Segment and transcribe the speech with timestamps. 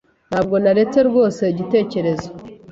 [0.29, 2.29] Ntabwo naretse rwose igitekerezo.